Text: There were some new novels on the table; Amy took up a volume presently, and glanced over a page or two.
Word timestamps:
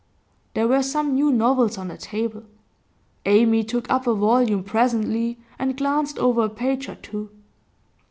There 0.55 0.67
were 0.67 0.81
some 0.81 1.13
new 1.13 1.31
novels 1.31 1.77
on 1.77 1.89
the 1.89 1.95
table; 1.95 2.41
Amy 3.27 3.63
took 3.63 3.87
up 3.87 4.07
a 4.07 4.15
volume 4.15 4.63
presently, 4.63 5.37
and 5.59 5.77
glanced 5.77 6.17
over 6.17 6.45
a 6.45 6.49
page 6.49 6.89
or 6.89 6.95
two. 6.95 7.29